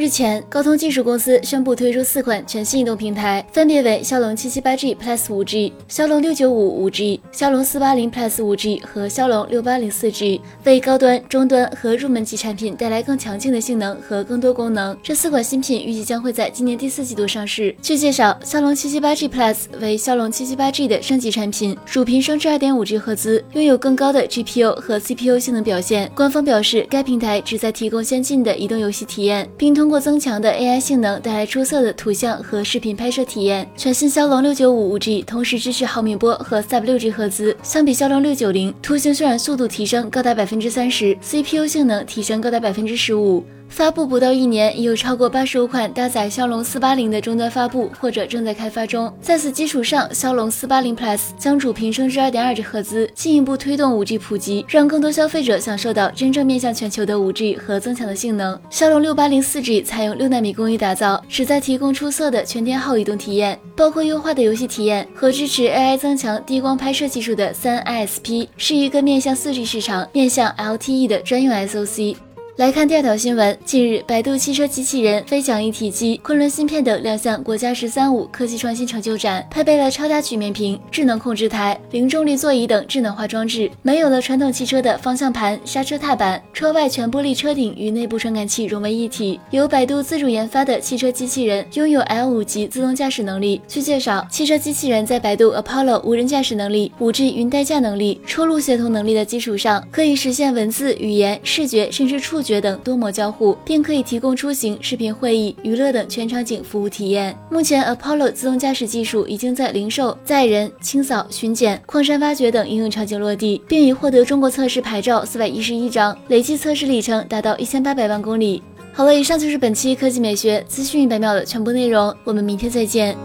[0.00, 14.96] 日前，高通技术公司宣布推出四款全新移动平台，分别为骁龙七七八 G Plus 5G、骁龙六九五 5G、骁龙四八零 Plus 5G 和骁龙六八零四 G，为高端、中端和入门级产品带来更强劲的性能和更多功能。
[15.02, 17.76] 这四款新品预计将会在今年第四季度上市。
[17.82, 26.10] 据介绍，骁龙七七八 G Plus 为骁龙七七八 G 的升级产品，主频升至二点五 G 赫兹，拥有更高的 GPU 和 CPU 性能表现。
[26.14, 33.68] 官方表示，该平台旨在提供先进的移动游戏体验，并通通过增强的 AI 性能带来出色的图像和视频拍摄体验。
[33.76, 43.44] 全新骁龙六九五 5G 同时支持毫米波和 Sub 六 G 赫兹，相比骁龙六九零，图形渲染速度提升高达百分之三十，CPU 性能提升高达百分之十五。
[43.70, 49.10] 发布不到一年，已有超过八十五款搭载骁龙四八零的终端发布或者正在开发中。
[49.22, 58.60] 在此基础上，骁龙四八零 Plus 将主频升至二点二 G 赫兹，进一步推动五 G 普及，让更多消费者享受到真正面向全球的五 G 和增强的性能。
[58.68, 72.16] 骁龙六八零四 G 采用六纳米工艺打造，旨在提供出色的全天候移动体验，包括优化的游戏体验和支持 AI 增强低光拍摄技术的三 ISP，是一个面向四 G 市场、面向 LTE 的专用 SoC。
[72.60, 73.58] 来看第二条新闻。
[73.64, 89.40] 近日，百度汽车机器人、飞桨一体机、昆仑芯片等亮相国家“十三五”科技创新成就展，配备了超大曲面屏、智能控制台、零重力座椅等智能化装置，没有了传统汽车的方向盘、刹车踏板，车外全玻璃车顶与内部传感器融为一体。
[89.52, 93.62] 由百度自主研发的汽车机器人拥有 L5 级自动驾驶能力。
[93.66, 102.60] 据介绍，汽车机器人在百度 Apollo 无人驾驶能力、5G 云代驾能力、车路协同能力的基础上，可以实现文字、语言、视觉甚至触觉觉。
[102.60, 107.34] 等多模交互，并可以提供出行、视频会议、娱乐等全场景服务体验。
[107.50, 118.62] 目前，Apollo 自动驾驶技术已经在零售、载人、清扫、巡检、矿山挖掘等应用场景落地，并已获得中国测试牌照四百一十一张，累计测试里程达到一千八百万公里。
[118.92, 123.16] 好了，以上就是本期科技美学资讯一百秒的全部内容，我们明天再见。